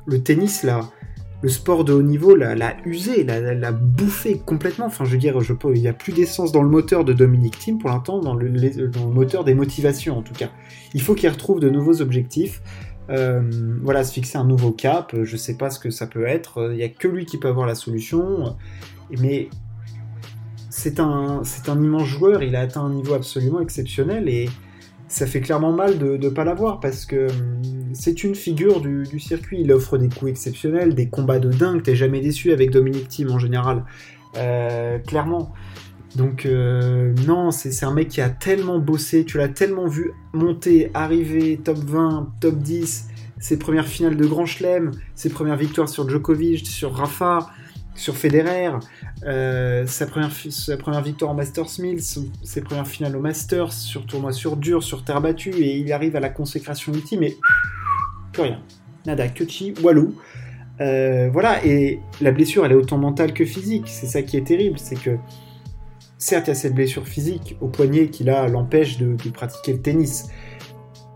le 0.05 0.23
tennis, 0.23 0.65
là, 0.65 0.81
le 1.43 1.49
sport 1.49 1.85
de 1.85 1.93
haut 1.93 2.03
niveau 2.03 2.35
l'a 2.35 2.77
usé, 2.85 3.25
l'a 3.25 3.73
bouffé 3.73 4.41
complètement. 4.45 4.87
Enfin, 4.87 5.05
je 5.05 5.13
veux 5.13 5.19
dire, 5.19 5.39
il 5.75 5.81
n'y 5.81 5.89
a 5.89 5.93
plus 5.93 6.13
d'essence 6.13 6.53
dans 6.53 6.63
le 6.63 6.69
moteur 6.69 7.05
de 7.05 7.13
Dominique 7.13 7.59
Thiem 7.59 7.79
pour 7.79 7.89
l'instant, 7.91 8.21
dans, 8.21 8.35
le, 8.35 8.51
moteur 9.13 9.45
des 9.45 9.55
motivations 9.55 10.19
en 10.19 10.23
tout 10.23 10.35
cas. 10.35 10.51
Il 10.93 11.01
faut 11.01 11.15
qu'il 11.15 11.29
retrouve 11.29 11.61
de 11.61 11.71
nouveaux 11.71 12.03
objectifs. 12.03 12.63
Euh, 13.09 13.43
voilà, 13.83 14.05
se 14.05 14.13
fixer 14.13 14.39
un 14.39 14.45
nouveau 14.45 14.71
cap. 14.71 15.15
Je 15.23 15.33
ne 15.33 15.39
sais 15.39 15.57
pas 15.57 15.71
ce 15.71 15.79
que 15.79 15.91
ça 15.91 16.07
peut 16.07 16.27
être. 16.27 16.71
Il 16.73 16.77
n'y 16.77 16.83
a 16.83 16.89
que 16.89 17.09
lui 17.09 17.25
qui 17.25 17.39
peut 17.39 17.49
avoir 17.49 17.67
la 17.67 17.75
solution. 17.75 18.57
Mais 19.19 19.49
c'est 20.69 21.01
un, 21.01 21.43
un 21.69 21.83
immense 21.83 22.07
joueur. 22.07 22.43
Il 22.43 22.55
a 22.55 22.61
atteint 22.61 22.83
un 22.83 22.93
niveau 22.93 23.15
absolument 23.15 23.61
exceptionnel 23.61 24.29
et 24.29 24.49
ça 25.11 25.27
fait 25.27 25.41
clairement 25.41 25.73
mal 25.73 25.99
de 25.99 26.17
ne 26.17 26.29
pas 26.29 26.45
l'avoir 26.45 26.79
parce 26.79 27.05
que 27.05 27.29
hum, 27.29 27.61
c'est 27.93 28.23
une 28.23 28.37
figure 28.37 28.81
du, 28.81 29.19
circuit. 29.19 29.61
Il 29.61 29.73
offre 29.73 29.99
des 29.99 30.09
coups 30.09 30.31
exceptionnels, 30.31 30.95
des 30.95 31.09
combats 31.09 31.41
de 31.41 31.51
dingue. 31.51 31.83
T'es 31.83 31.97
jamais 31.97 32.21
déçu 32.21 32.53
avec 32.53 32.71
Dominique 32.71 33.09
Thiem 33.09 33.31
en 33.33 33.39
général. 33.39 33.85
Euh, 34.37 34.99
clairement. 35.01 35.53
Donc 36.15 36.47
euh, 36.47 37.13
non, 37.27 37.51
c'est 37.51 37.85
un 37.85 37.93
mec 37.93 38.09
qui 38.09 38.21
a 38.21 38.31
tellement 38.31 38.79
bossé, 38.79 39.25
tu 39.25 39.39
l'as 39.39 39.49
tellement 39.49 39.87
vu 39.87 40.13
monter, 40.33 40.91
arriver, 40.95 41.61
top 41.63 41.79
20, 41.79 42.33
top 42.41 42.57
10, 42.59 43.09
ses 43.39 43.59
premières 43.59 43.87
finales 43.87 44.17
de 44.17 44.27
Grand 44.27 44.47
Chelem, 44.47 44.91
ses 45.15 45.31
premières 45.31 45.57
victoires 45.57 45.89
sur 45.89 46.09
Djokovic, 46.09 46.67
sur 46.67 46.95
Rafa, 46.95 47.51
sur 47.95 48.17
Federer, 48.17 48.71
euh, 49.25 49.87
sa, 49.87 50.07
première, 50.07 51.03
victoire 51.03 51.31
en 51.31 51.35
Masters 51.35 51.69
1000, 51.79 52.01
ses 52.01 52.61
premières 52.63 52.87
finales 52.87 53.17
au 53.17 53.21
Masters, 53.21 53.73
sur 53.73 54.07
tournoi 54.07 54.33
sur 54.33 54.57
dur, 54.57 54.83
sur 54.83 55.05
terre 55.05 55.21
battue, 55.21 55.51
et 55.51 55.77
il 55.79 55.93
arrive 55.93 56.17
à 56.17 56.21
la 56.21 56.31
consécration 56.31 56.93
ultime, 56.93 57.23
et 57.23 57.37
plus 58.33 58.43
rien. 58.43 58.61
Nada, 59.07 59.29
Kuchi, 59.29 59.75
Walou. 59.83 60.15
Euh, 60.81 61.29
voilà, 61.31 61.65
et 61.65 62.01
la 62.21 62.33
blessure, 62.33 62.65
elle 62.65 62.73
est 62.73 62.77
autant 62.77 62.99
mentale 62.99 63.35
que 63.35 63.45
physique. 63.45 63.85
C'est 63.87 64.07
ça 64.07 64.23
qui 64.23 64.37
est 64.37 64.47
terrible, 64.47 64.79
c'est 64.79 64.99
que 64.99 65.17
certes, 66.17 66.47
il 66.47 66.51
y 66.51 66.53
a 66.53 66.55
cette 66.55 66.75
blessure 66.75 67.07
physique 67.07 67.57
au 67.61 67.69
poignet 67.69 68.09
qui 68.09 68.25
là 68.25 68.47
l'empêche 68.49 68.99
de, 68.99 69.17
pratiquer 69.31 69.73
le 69.73 69.81
tennis. 69.81 70.29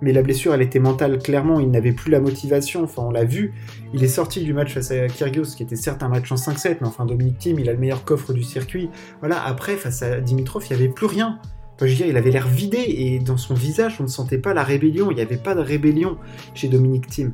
Mais 0.00 0.12
la 0.12 0.22
blessure, 0.22 0.52
elle 0.54 0.62
était 0.62 0.80
mentale, 0.80 1.18
clairement. 1.18 1.60
Il 1.60 1.70
n'avait 1.70 1.92
plus 1.92 2.10
la 2.10 2.20
motivation. 2.20 2.84
Enfin, 2.84 3.02
on 3.02 3.10
l'a 3.10 3.24
vu. 3.24 3.54
Il 3.92 4.02
est 4.04 4.08
sorti 4.08 4.42
du 4.42 4.52
match 4.52 4.74
face 4.74 4.90
à 4.90 5.06
Kyrgios, 5.06 5.54
qui 5.56 5.62
était 5.62 5.76
certes 5.76 6.02
un 6.02 6.08
match 6.08 6.30
en 6.32 6.36
5-7, 6.36 6.78
mais 6.80 6.86
enfin, 6.86 7.06
Dominique 7.06 7.38
Thiem, 7.38 7.58
il 7.58 7.68
a 7.68 7.72
le 7.72 7.78
meilleur 7.78 8.04
coffre 8.04 8.32
du 8.32 8.42
circuit. 8.42 8.90
Voilà, 9.20 9.42
après, 9.44 9.76
face 9.76 10.02
à 10.02 10.20
Dimitrov, 10.20 10.64
il 10.68 10.76
n'y 10.76 10.82
avait 10.82 10.92
plus 10.92 11.06
rien. 11.06 11.38
Enfin, 11.74 11.86
je 11.86 11.90
veux 11.92 11.96
dire, 11.96 12.06
il 12.06 12.16
avait 12.16 12.30
l'air 12.30 12.46
vidé, 12.46 12.78
et 12.86 13.18
dans 13.18 13.36
son 13.36 13.54
visage, 13.54 13.96
on 14.00 14.04
ne 14.04 14.08
sentait 14.08 14.38
pas 14.38 14.54
la 14.54 14.62
rébellion. 14.62 15.10
Il 15.10 15.16
n'y 15.16 15.22
avait 15.22 15.36
pas 15.36 15.54
de 15.54 15.60
rébellion 15.60 16.18
chez 16.54 16.68
Dominique 16.68 17.06
Thiem. 17.06 17.32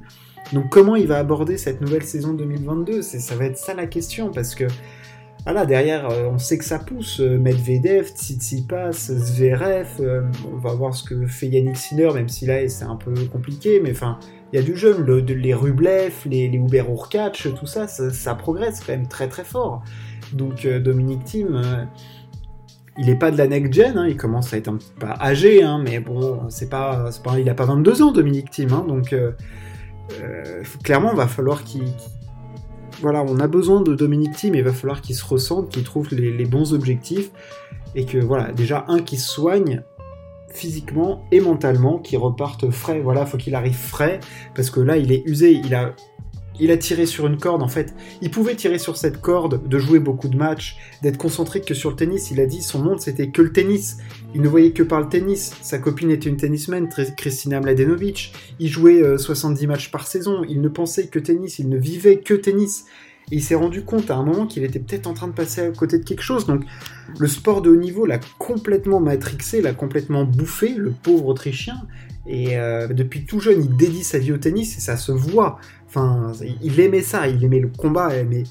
Donc, 0.52 0.68
comment 0.68 0.96
il 0.96 1.06
va 1.06 1.18
aborder 1.18 1.58
cette 1.58 1.80
nouvelle 1.80 2.02
saison 2.02 2.34
2022 2.34 3.02
Ça 3.02 3.36
va 3.36 3.46
être 3.46 3.58
ça 3.58 3.74
la 3.74 3.86
question, 3.86 4.30
parce 4.30 4.54
que 4.54 4.64
voilà, 5.44 5.64
derrière, 5.64 6.08
euh, 6.10 6.28
on 6.30 6.38
sait 6.38 6.58
que 6.58 6.64
ça 6.64 6.78
pousse. 6.78 7.20
Euh, 7.20 7.38
Medvedev, 7.38 8.08
Tsitsipas, 8.08 8.92
Zverev, 8.92 9.88
euh, 10.00 10.22
on 10.52 10.56
va 10.56 10.74
voir 10.74 10.94
ce 10.94 11.02
que 11.02 11.26
fait 11.26 11.46
Yannick 11.46 11.76
Sinner, 11.76 12.10
même 12.12 12.28
si 12.28 12.44
là, 12.46 12.68
c'est 12.68 12.84
un 12.84 12.96
peu 12.96 13.14
compliqué, 13.32 13.80
mais 13.82 13.92
enfin, 13.92 14.18
il 14.52 14.56
y 14.56 14.62
a 14.62 14.62
du 14.62 14.76
jeune, 14.76 15.04
les 15.18 15.54
Rublev, 15.54 16.12
les, 16.26 16.48
les 16.48 16.58
Uber 16.58 16.84
tout 17.58 17.66
ça, 17.66 17.86
ça, 17.88 18.34
progresse 18.34 18.80
quand 18.80 18.92
même 18.92 19.08
très 19.08 19.28
très 19.28 19.44
fort. 19.44 19.82
Donc 20.32 20.66
Dominique 20.66 21.24
Thiem, 21.24 21.88
il 22.98 23.08
est 23.08 23.16
pas 23.18 23.30
de 23.30 23.38
la 23.38 23.46
next 23.46 23.72
gen, 23.72 23.96
hein, 23.96 24.08
il 24.08 24.16
commence 24.16 24.52
à 24.52 24.56
être 24.56 24.68
un 24.68 24.78
peu 24.98 25.06
âgé, 25.20 25.62
hein, 25.62 25.80
mais 25.82 26.00
bon, 26.00 26.50
c'est 26.50 26.68
pas, 26.68 27.10
il 27.38 27.48
a 27.48 27.54
pas 27.54 27.64
22 27.64 28.02
ans 28.02 28.12
Dominique 28.12 28.50
Thiem, 28.50 28.72
hein, 28.72 28.84
donc 28.86 29.14
clairement, 30.82 31.14
va 31.14 31.28
falloir 31.28 31.62
qu'il 31.62 31.84
voilà, 33.00 33.22
on 33.22 33.40
a 33.40 33.46
besoin 33.46 33.80
de 33.80 33.94
Dominique 33.94 34.36
Thiem, 34.36 34.54
il 34.54 34.62
va 34.62 34.72
falloir 34.72 35.00
qu'il 35.00 35.14
se 35.14 35.24
ressente, 35.24 35.70
qu'il 35.70 35.84
trouve 35.84 36.08
les, 36.12 36.44
bons 36.44 36.74
objectifs, 36.74 37.30
et 37.94 38.04
que 38.04 38.18
voilà, 38.18 38.52
déjà 38.52 38.84
un 38.88 39.00
qui 39.00 39.16
soigne 39.16 39.82
physiquement 40.48 41.24
et 41.30 41.40
mentalement, 41.40 41.98
qui 41.98 42.16
reparte 42.16 42.70
frais. 42.70 43.00
Voilà, 43.00 43.24
faut 43.26 43.38
qu'il 43.38 43.54
arrive 43.54 43.76
frais, 43.76 44.20
parce 44.54 44.70
que 44.70 44.80
là, 44.80 44.96
il 44.96 45.12
est 45.12 45.22
usé, 45.26 45.52
il 45.52 45.74
a 45.74 45.94
il 46.60 46.70
a 46.70 46.76
tiré 46.76 47.06
sur 47.06 47.26
une 47.26 47.38
corde 47.38 47.62
en 47.62 47.68
fait. 47.68 47.94
Il 48.22 48.30
pouvait 48.30 48.54
tirer 48.54 48.78
sur 48.78 48.96
cette 48.96 49.20
corde, 49.20 49.66
de 49.66 49.78
jouer 49.78 49.98
beaucoup 49.98 50.28
de 50.28 50.36
matchs, 50.36 50.76
d'être 51.02 51.16
concentré 51.16 51.60
que 51.60 51.74
sur 51.74 51.90
le 51.90 51.96
tennis. 51.96 52.30
Il 52.30 52.40
a 52.40 52.46
dit 52.46 52.62
son 52.62 52.78
monde 52.80 53.00
c'était 53.00 53.30
que 53.30 53.42
le 53.42 53.52
tennis. 53.52 53.98
Il 54.34 54.42
ne 54.42 54.48
voyait 54.48 54.72
que 54.72 54.82
par 54.82 55.00
le 55.00 55.08
tennis. 55.08 55.52
Sa 55.62 55.78
copine 55.78 56.10
était 56.10 56.28
une 56.28 56.36
tennisman, 56.36 56.88
Christina 57.16 57.60
Mladenovic. 57.60 58.32
Il 58.58 58.68
jouait 58.68 59.02
70 59.18 59.64
euh, 59.64 59.68
matchs 59.68 59.90
par 59.90 60.06
saison. 60.06 60.44
Il 60.48 60.60
ne 60.60 60.68
pensait 60.68 61.08
que 61.08 61.18
tennis. 61.18 61.58
Il 61.58 61.68
ne 61.68 61.78
vivait 61.78 62.18
que 62.18 62.34
tennis. 62.34 62.84
Il 63.30 63.42
s'est 63.42 63.54
rendu 63.54 63.82
compte 63.82 64.10
à 64.10 64.16
un 64.16 64.24
moment 64.24 64.46
qu'il 64.46 64.64
était 64.64 64.80
peut-être 64.80 65.06
en 65.06 65.14
train 65.14 65.28
de 65.28 65.32
passer 65.32 65.60
à 65.60 65.70
côté 65.70 65.98
de 65.98 66.04
quelque 66.04 66.22
chose. 66.22 66.46
Donc 66.46 66.64
le 67.18 67.26
sport 67.28 67.62
de 67.62 67.70
haut 67.70 67.76
niveau 67.76 68.06
l'a 68.06 68.18
complètement 68.38 69.00
matrixé, 69.00 69.60
l'a 69.60 69.72
complètement 69.72 70.24
bouffé, 70.24 70.74
le 70.74 70.90
pauvre 70.90 71.26
Autrichien. 71.26 71.76
Et 72.26 72.58
euh, 72.58 72.88
depuis 72.88 73.24
tout 73.24 73.40
jeune, 73.40 73.62
il 73.62 73.76
dédie 73.76 74.04
sa 74.04 74.18
vie 74.18 74.32
au 74.32 74.38
tennis 74.38 74.76
et 74.76 74.80
ça 74.80 74.96
se 74.96 75.12
voit. 75.12 75.58
Enfin, 75.86 76.32
il 76.62 76.78
aimait 76.80 77.02
ça, 77.02 77.28
il 77.28 77.42
aimait 77.42 77.60
le 77.60 77.68
combat, 77.68 78.10
mais 78.28 78.44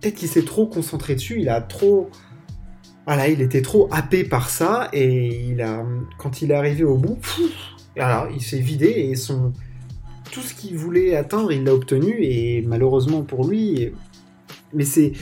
peut-être 0.00 0.14
qu'il 0.16 0.28
s'est 0.28 0.44
trop 0.44 0.66
concentré 0.66 1.14
dessus, 1.14 1.40
il 1.40 1.48
a 1.48 1.60
trop... 1.60 2.10
Voilà, 3.06 3.28
il 3.28 3.40
était 3.40 3.62
trop 3.62 3.88
happé 3.92 4.24
par 4.24 4.50
ça, 4.50 4.88
et 4.92 5.48
il 5.48 5.62
a, 5.62 5.86
quand 6.18 6.42
il 6.42 6.50
est 6.50 6.54
arrivé 6.54 6.82
au 6.82 6.98
bout, 6.98 7.18
il 7.96 8.42
s'est 8.42 8.58
vidé, 8.58 8.88
et 8.88 9.14
son... 9.14 9.52
tout 10.30 10.42
ce 10.42 10.54
qu'il 10.54 10.76
voulait 10.76 11.16
atteindre, 11.16 11.52
il 11.52 11.64
l'a 11.64 11.74
obtenu, 11.74 12.16
et 12.20 12.62
malheureusement 12.66 13.22
pour 13.22 13.46
lui... 13.46 13.92
Mais 14.74 14.84
c'est, 14.84 15.12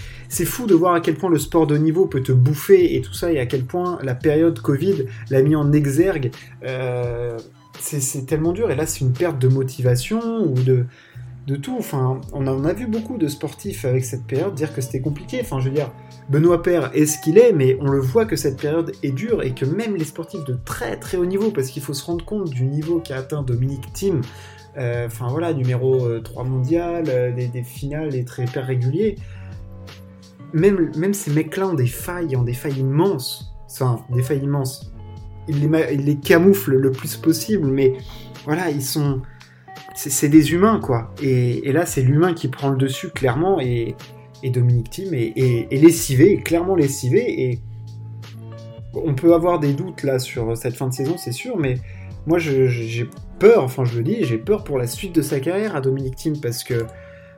fou 0.44 0.66
de 0.66 0.74
voir 0.74 0.94
à 0.94 1.00
quel 1.00 1.14
point 1.14 1.30
le 1.30 1.38
sport 1.38 1.66
de 1.66 1.76
niveau 1.76 2.06
peut 2.06 2.22
te 2.22 2.32
bouffer 2.32 2.96
et 2.96 3.02
tout 3.02 3.12
ça, 3.12 3.30
et 3.30 3.38
à 3.38 3.46
quel 3.46 3.64
point 3.64 3.98
la 4.02 4.14
période 4.14 4.58
Covid 4.58 5.04
l'a 5.30 5.42
mis 5.42 5.54
en 5.54 5.72
exergue. 5.72 6.32
Euh, 6.64 7.38
c'est, 7.78 8.26
tellement 8.26 8.52
dur, 8.52 8.70
et 8.70 8.74
là 8.74 8.86
c'est 8.86 9.00
une 9.00 9.12
perte 9.12 9.38
de 9.38 9.48
motivation 9.48 10.44
ou 10.44 10.54
de, 10.54 10.86
de 11.46 11.56
tout. 11.56 11.76
Enfin, 11.78 12.20
on 12.32 12.46
en 12.46 12.64
a 12.64 12.72
vu 12.72 12.86
beaucoup 12.86 13.18
de 13.18 13.28
sportifs 13.28 13.84
avec 13.84 14.04
cette 14.04 14.24
période 14.24 14.54
dire 14.54 14.74
que 14.74 14.80
c'était 14.80 15.00
compliqué. 15.00 15.40
Enfin, 15.42 15.60
je 15.60 15.68
veux 15.68 15.74
dire, 15.74 15.90
Benoît 16.28 16.62
Père 16.62 16.90
est 16.94 17.06
ce 17.06 17.18
qu'il 17.20 17.38
est, 17.38 17.52
mais 17.52 17.76
on 17.80 17.90
le 17.90 18.00
voit 18.00 18.24
que 18.24 18.36
cette 18.36 18.60
période 18.60 18.92
est 19.02 19.12
dure 19.12 19.42
et 19.42 19.52
que 19.52 19.64
même 19.64 19.96
les 19.96 20.04
sportifs 20.04 20.44
de 20.44 20.56
très 20.64 20.96
très 20.96 21.16
haut 21.16 21.26
niveau, 21.26 21.50
parce 21.50 21.68
qu'il 21.68 21.82
faut 21.82 21.94
se 21.94 22.04
rendre 22.04 22.24
compte 22.24 22.50
du 22.50 22.64
niveau 22.64 23.00
qu'a 23.00 23.18
atteint 23.18 23.42
Dominique 23.42 23.92
Thiem, 23.92 24.22
enfin 24.76 25.28
voilà, 25.28 25.52
numéro 25.52 26.18
3 26.18 26.42
euh, 26.42 26.46
mondial, 26.46 27.04
euh, 27.08 27.32
des, 27.32 27.62
finales, 27.62 28.10
des 28.10 28.24
très 28.24 28.44
hyper 28.44 28.66
réguliers, 28.66 29.16
même, 30.52 31.14
ces 31.14 31.32
mecs-là 31.32 31.68
ont 31.68 31.74
des 31.74 31.86
failles, 31.86 32.36
ont 32.36 32.44
des 32.44 32.54
failles 32.54 32.78
immenses. 32.78 33.54
Enfin, 33.70 34.04
des 34.10 34.22
failles 34.22 34.42
immenses. 34.44 34.92
Ils 35.48 35.68
les, 35.68 36.16
camouflent 36.16 36.76
le 36.76 36.92
plus 36.92 37.16
possible, 37.16 37.66
mais 37.66 37.94
voilà, 38.44 38.70
ils 38.70 38.82
sont 38.82 39.20
c'est 39.96 40.28
des 40.28 40.52
humains, 40.52 40.80
quoi. 40.80 41.12
Et, 41.22 41.70
là, 41.70 41.86
c'est 41.86 42.02
l'humain 42.02 42.34
qui 42.34 42.48
prend 42.48 42.70
le 42.70 42.76
dessus, 42.76 43.10
clairement, 43.10 43.60
et, 43.60 43.94
Dominique 44.44 44.90
Thiem 44.90 45.14
est, 45.14 45.72
lessivé, 45.72 46.38
clairement 46.38 46.74
lessivé, 46.74 47.44
et 47.44 47.60
on 48.92 49.14
peut 49.14 49.34
avoir 49.34 49.60
des 49.60 49.72
doutes, 49.72 50.02
là, 50.02 50.18
sur 50.18 50.56
cette 50.56 50.74
fin 50.74 50.88
de 50.88 50.92
saison, 50.92 51.16
c'est 51.16 51.32
sûr, 51.32 51.56
mais 51.56 51.78
moi, 52.26 52.38
j'ai 52.38 53.08
peur, 53.38 53.62
enfin, 53.64 53.84
je 53.84 53.98
le 53.98 54.04
dis, 54.04 54.24
j'ai 54.24 54.38
peur 54.38 54.64
pour 54.64 54.78
la 54.78 54.86
suite 54.86 55.14
de 55.14 55.22
sa 55.22 55.40
carrière 55.40 55.76
à 55.76 55.80
Dominique 55.80 56.16
Thiem, 56.16 56.40
parce 56.40 56.64
que 56.64 56.86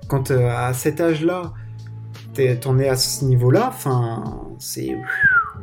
quand 0.09 0.31
euh, 0.31 0.49
à 0.49 0.73
cet 0.73 1.01
âge-là, 1.01 1.53
t'en 2.61 2.79
es 2.79 2.89
à 2.89 2.97
ce 2.97 3.25
niveau-là, 3.25 3.67
enfin, 3.69 4.41
c'est 4.59 4.95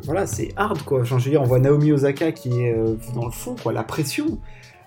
voilà, 0.03 0.27
c'est 0.27 0.49
hard 0.55 0.81
quoi. 0.83 1.03
Je 1.03 1.13
veux 1.15 1.21
dire, 1.21 1.41
on 1.41 1.45
voit 1.45 1.59
Naomi 1.59 1.91
Osaka 1.91 2.31
qui 2.31 2.61
est 2.61 2.75
euh, 2.75 2.95
dans 3.13 3.25
le 3.25 3.31
fond, 3.31 3.55
quoi, 3.61 3.71
la 3.71 3.83
pression. 3.83 4.39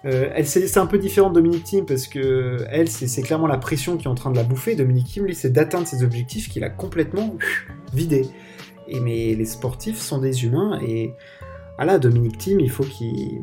Euh, 0.04 0.30
elle, 0.34 0.46
c'est 0.46 0.76
un 0.78 0.86
peu 0.86 0.98
différent 0.98 1.30
de 1.30 1.34
Dominique 1.34 1.64
Thiem 1.64 1.86
parce 1.86 2.06
que 2.06 2.64
elle, 2.70 2.88
c'est 2.88 3.22
clairement 3.22 3.46
la 3.46 3.56
pression 3.56 3.96
qui 3.96 4.04
est 4.04 4.10
en 4.10 4.14
train 4.14 4.30
de 4.30 4.36
la 4.36 4.44
bouffer. 4.44 4.76
Dominique 4.76 5.06
Thiem, 5.06 5.24
lui, 5.24 5.34
c'est 5.34 5.52
d'atteindre 5.52 5.86
ses 5.86 6.04
objectifs 6.04 6.48
qu'il 6.48 6.64
a 6.64 6.70
complètement 6.70 7.36
vidé. 7.94 8.26
Et 8.88 9.00
mais 9.00 9.34
les 9.34 9.44
sportifs 9.46 9.98
sont 9.98 10.18
des 10.18 10.44
humains 10.44 10.78
et 10.80 11.12
voilà, 11.76 11.98
Dominique 11.98 12.38
Thiem, 12.38 12.60
il 12.60 12.70
faut 12.70 12.84
qu'il 12.84 13.42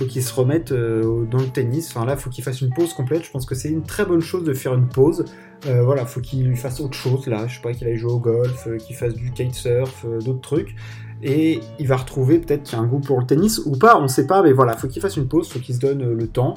faut 0.00 0.06
qu'il 0.06 0.22
se 0.22 0.34
remette 0.34 0.72
euh, 0.72 1.24
dans 1.26 1.38
le 1.38 1.48
tennis. 1.48 1.90
Enfin 1.94 2.06
là, 2.06 2.16
faut 2.16 2.30
qu'il 2.30 2.42
fasse 2.42 2.60
une 2.60 2.70
pause 2.70 2.94
complète. 2.94 3.24
Je 3.24 3.30
pense 3.30 3.46
que 3.46 3.54
c'est 3.54 3.68
une 3.68 3.82
très 3.82 4.04
bonne 4.04 4.20
chose 4.20 4.44
de 4.44 4.54
faire 4.54 4.74
une 4.74 4.88
pause. 4.88 5.24
Euh, 5.66 5.82
voilà, 5.82 6.06
faut 6.06 6.20
qu'il 6.20 6.56
fasse 6.56 6.80
autre 6.80 6.94
chose 6.94 7.26
là. 7.26 7.46
Je 7.46 7.56
sais 7.56 7.62
pas 7.62 7.72
qu'il 7.72 7.86
aille 7.86 7.96
jouer 7.96 8.12
au 8.12 8.18
golf, 8.18 8.68
qu'il 8.78 8.96
fasse 8.96 9.14
du 9.14 9.30
kitesurf, 9.32 10.06
d'autres 10.24 10.40
trucs 10.40 10.74
et 11.22 11.60
il 11.78 11.86
va 11.86 11.96
retrouver 11.96 12.38
peut-être 12.38 12.62
qu'il 12.62 12.78
a 12.78 12.80
un 12.80 12.86
goût 12.86 13.00
pour 13.00 13.20
le 13.20 13.26
tennis 13.26 13.60
ou 13.64 13.72
pas, 13.72 14.00
on 14.00 14.08
sait 14.08 14.26
pas, 14.26 14.42
mais 14.42 14.52
voilà, 14.52 14.76
faut 14.76 14.88
qu'il 14.88 15.02
fasse 15.02 15.16
une 15.16 15.28
pause, 15.28 15.48
faut 15.48 15.58
qu'il 15.58 15.74
se 15.74 15.80
donne 15.80 16.02
euh, 16.02 16.14
le 16.14 16.26
temps. 16.26 16.54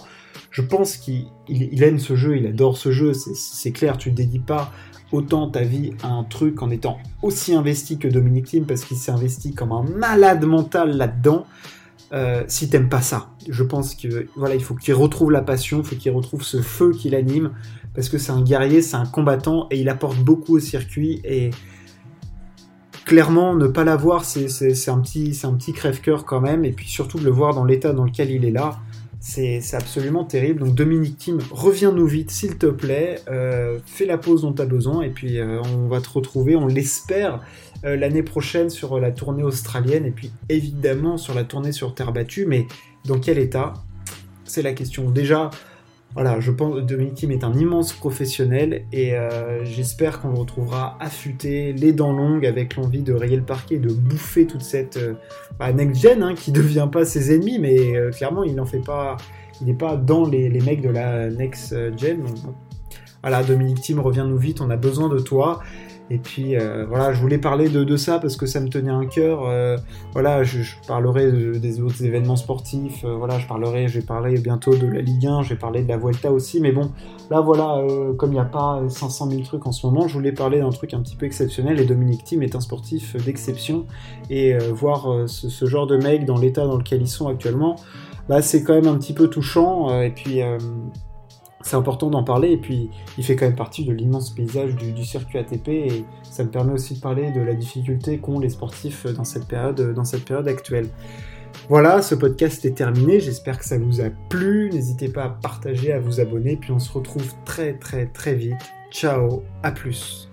Je 0.52 0.62
pense 0.62 0.98
qu'il 0.98 1.28
aime 1.84 2.00
ce 2.00 2.16
jeu, 2.16 2.38
il 2.38 2.48
adore 2.48 2.78
ce 2.78 2.92
jeu, 2.92 3.14
c'est 3.14 3.72
clair, 3.72 3.98
tu 3.98 4.12
ne 4.12 4.16
dédies 4.16 4.40
pas 4.40 4.72
autant 5.12 5.50
ta 5.50 5.62
vie 5.62 5.92
à 6.02 6.08
un 6.08 6.24
truc 6.24 6.62
en 6.62 6.70
étant 6.72 6.98
aussi 7.22 7.54
investi 7.54 7.98
que 7.98 8.08
Dominique 8.08 8.46
Thiem 8.46 8.66
parce 8.66 8.84
qu'il 8.84 8.98
s'est 8.98 9.12
investi 9.12 9.54
comme 9.54 9.72
un 9.72 9.84
malade 9.84 10.44
mental 10.46 10.96
là-dedans. 10.96 11.46
Euh, 12.14 12.44
si 12.48 12.70
t'aimes 12.70 12.90
pas 12.90 13.02
ça, 13.02 13.32
je 13.50 13.64
pense 13.64 13.96
que 13.96 14.28
voilà, 14.36 14.54
il 14.54 14.64
faut 14.64 14.76
qu'il 14.76 14.94
retrouve 14.94 15.32
la 15.32 15.42
passion, 15.42 15.80
il 15.80 15.84
faut 15.84 15.96
qu'il 15.96 16.12
retrouve 16.12 16.44
ce 16.44 16.62
feu 16.62 16.92
qui 16.92 17.10
l'anime 17.10 17.52
parce 17.96 18.08
que 18.08 18.20
c'est 18.20 18.32
un 18.32 18.42
guerrier, 18.42 18.84
c'est 18.84 18.98
un 18.98 19.06
combattant 19.06 19.68
et 19.72 19.80
il 19.80 19.90
apporte 19.90 20.20
beaucoup 20.20 20.58
au 20.58 20.60
circuit 20.60 21.22
et 21.24 21.50
clairement, 23.06 23.56
ne 23.56 23.68
pas 23.68 23.84
l'avoir, 23.84 24.26
c'est 24.26 24.90
un 24.90 25.00
petit, 25.00 25.40
un 25.44 25.54
petit 25.54 25.74
crève-cœur 25.74 26.26
quand 26.26 26.42
même. 26.42 26.66
Et 26.66 26.72
puis 26.72 26.88
surtout 26.88 27.20
de 27.20 27.26
le 27.26 27.32
voir 27.32 27.54
dans 27.54 27.66
l'état 27.66 27.94
dans 27.94 28.06
lequel 28.06 28.32
il 28.32 28.46
est 28.46 28.52
là, 28.52 28.80
c'est 29.26 29.74
absolument 29.74 30.26
terrible. 30.26 30.60
Donc 30.60 30.76
Dominique 30.76 31.18
Thiem, 31.18 31.40
reviens-nous 31.50 32.06
vite, 32.06 32.30
s'il 32.30 32.58
te 32.58 32.66
plaît. 32.66 33.22
Euh, 33.30 33.80
fais 33.86 34.06
la 34.06 34.18
pause 34.18 34.42
dont 34.42 34.52
tu 34.52 34.62
as 34.62 34.66
besoin. 34.66 35.02
Et 35.02 35.10
puis 35.10 35.40
euh, 35.40 35.62
on 35.62 35.88
va 35.88 36.02
te 36.02 36.10
retrouver, 36.10 36.58
on 36.58 36.68
l'espère, 36.68 37.40
euh, 37.86 37.96
l'année 37.96 38.22
prochaine 38.22 38.70
sur 38.70 39.00
la 39.00 39.12
tournée 39.12 39.44
australienne. 39.44 40.06
Et 40.06 40.12
puis 40.12 40.30
évidemment 40.50 41.18
sur 41.18 41.34
la 41.34 41.46
tournée 41.46 41.72
sur 41.72 41.96
terre 41.96 42.12
battue. 42.12 42.46
Mais 42.46 42.68
dans 43.06 43.18
quel 43.18 43.40
état? 43.40 43.74
C'est 44.44 44.62
la 44.62 44.74
question. 44.74 45.10
Déjà, 45.10 45.52
voilà, 46.16 46.40
je 46.40 46.52
pense 46.52 46.76
que 46.76 46.80
Dominique 46.82 47.16
Thiem 47.16 47.32
est 47.32 47.44
un 47.44 47.54
immense 47.54 47.92
professionnel 47.92 48.86
et 48.92 49.16
euh, 49.16 49.66
j'espère 49.66 50.22
qu'on 50.22 50.30
le 50.30 50.38
retrouvera 50.38 50.96
affûté, 51.00 51.74
les 51.74 51.92
dents 51.92 52.14
longues, 52.14 52.46
avec 52.46 52.76
l'envie 52.76 53.02
de 53.02 53.14
rayer 53.14 53.36
le 53.36 53.44
parquet, 53.44 53.80
de 53.80 53.92
bouffer 53.92 54.46
toute 54.46 54.62
cette 54.62 54.98
euh, 54.98 55.14
bah, 55.58 55.74
next-gen 55.74 56.22
hein, 56.22 56.36
qui 56.36 56.52
ne 56.52 56.58
devient 56.62 56.88
pas 56.92 57.04
ses 57.04 57.34
ennemis, 57.34 57.58
mais 57.58 57.96
euh, 57.96 58.12
clairement 58.12 58.44
il 58.44 58.54
n'en 58.54 58.66
fait 58.66 58.84
pas, 58.84 59.18
il 59.60 59.68
n'est 59.68 59.74
pas 59.74 59.96
dans 59.96 60.28
les, 60.28 60.50
mecs 60.62 60.82
de 60.82 60.90
la 60.90 61.32
next-gen. 61.32 62.24
Voilà, 63.24 63.42
Dominique 63.42 63.82
Thiem, 63.82 64.00
reviens-nous 64.00 64.38
vite, 64.38 64.62
on 64.62 64.70
a 64.70 64.78
besoin 64.78 65.10
de 65.10 65.18
toi. 65.18 65.62
Et 66.10 66.18
puis 66.18 66.56
euh, 66.56 66.86
voilà, 66.88 67.14
je 67.14 67.20
voulais 67.20 67.38
parler 67.38 67.70
de, 67.70 67.98
ça 67.98 68.20
parce 68.20 68.36
que 68.36 68.46
ça 68.46 68.60
me 68.60 68.68
tenait 68.68 68.92
un 68.92 69.06
cœur. 69.06 69.46
Euh, 69.46 69.78
voilà, 70.12 70.44
je, 70.44 70.60
parlerai 70.88 71.32
des 71.60 71.82
autres 71.82 72.04
événements 72.04 72.36
sportifs. 72.36 73.04
Euh, 73.06 73.16
voilà, 73.16 73.40
je 73.40 73.48
parlerai, 73.48 73.88
je 73.88 74.00
vais 74.00 74.06
parler 74.06 74.38
bientôt 74.38 74.76
de 74.76 74.86
la 74.86 75.02
Ligue 75.02 75.26
1, 75.26 75.44
je 75.44 75.50
vais 75.50 75.56
parler 75.56 75.82
de 75.82 75.88
la 75.88 75.98
Vuelta 75.98 76.32
aussi. 76.32 76.60
Mais 76.60 76.72
bon, 76.72 76.92
là 77.32 77.40
voilà, 77.40 77.82
comme 78.18 78.32
il 78.32 78.36
n'y 78.36 78.40
a 78.40 78.46
pas 78.46 78.84
500 78.88 79.30
000 79.30 79.42
trucs 79.44 79.66
en 79.66 79.72
ce 79.72 79.86
moment, 79.88 80.08
je 80.08 80.14
voulais 80.14 80.34
parler 80.34 80.60
d'un 80.60 80.72
truc 80.72 80.94
un 80.94 81.02
petit 81.02 81.16
peu 81.16 81.26
exceptionnel. 81.26 81.80
Et 81.80 81.86
Dominique 81.86 82.24
Thiem 82.26 82.44
est 82.44 82.56
un 82.56 82.62
sportif 82.62 83.16
d'exception. 83.24 83.86
Et 84.30 84.58
voir 84.58 85.28
ce, 85.28 85.66
genre 85.66 85.88
de 85.88 85.98
mec 85.98 86.26
dans 86.26 86.38
l'état 86.38 86.66
dans 86.66 86.78
lequel 86.78 87.02
ils 87.02 87.08
sont 87.08 87.28
actuellement, 87.28 87.78
bah, 88.28 88.42
c'est 88.42 88.64
quand 88.64 88.74
même 88.74 88.88
un 88.88 88.98
petit 88.98 89.14
peu 89.14 89.30
touchant. 89.30 90.02
et 90.02 90.12
puis 90.12 90.42
c'est 91.64 91.76
important 91.76 92.10
d'en 92.10 92.24
parler 92.24 92.52
et 92.52 92.58
puis 92.58 92.90
il 93.18 93.24
fait 93.24 93.36
quand 93.36 93.46
même 93.46 93.56
partie 93.56 93.86
de 93.86 93.92
l'immense 93.92 94.30
paysage 94.32 94.76
du, 94.76 95.04
circuit 95.04 95.40
ATP 95.40 95.68
et 95.70 96.06
ça 96.24 96.44
me 96.44 96.50
permet 96.50 96.74
aussi 96.74 96.96
de 96.96 97.00
parler 97.00 97.32
de 97.32 97.42
la 97.42 97.54
difficulté 97.54 98.20
qu'ont 98.20 98.40
les 98.40 98.50
sportifs 98.50 99.08
dans 99.08 99.24
cette 99.24 99.48
période, 99.48 99.94
dans 99.94 100.06
cette 100.06 100.26
période 100.26 100.48
actuelle. 100.48 100.90
Voilà, 101.70 102.02
ce 102.02 102.16
podcast 102.16 102.66
est 102.66 102.76
terminé, 102.76 103.20
j'espère 103.20 103.58
que 103.58 103.66
ça 103.66 103.78
vous 103.78 104.02
a 104.02 104.10
plu, 104.30 104.70
n'hésitez 104.72 105.08
pas 105.08 105.24
à 105.26 105.30
partager, 105.30 105.94
à 105.94 106.00
vous 106.00 106.20
abonner, 106.20 106.58
puis 106.58 106.72
on 106.72 106.80
se 106.80 106.92
retrouve 106.92 107.34
très 107.46 107.74
très 107.74 108.08
très 108.08 108.34
vite. 108.34 108.74
Ciao, 108.92 109.44
à 109.62 109.72
plus 109.72 110.33